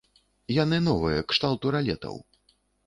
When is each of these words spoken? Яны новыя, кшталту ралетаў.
Яны 0.63 0.79
новыя, 0.87 1.27
кшталту 1.33 1.65
ралетаў. 1.79 2.21